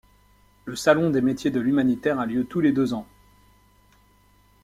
Le 0.65 0.75
Salon 0.75 1.11
des 1.11 1.21
Métiers 1.21 1.51
de 1.51 1.59
l’Humanitaire 1.59 2.19
a 2.19 2.25
lieu 2.25 2.43
tous 2.43 2.59
les 2.59 2.71
deux 2.71 2.95
ans. 2.95 3.05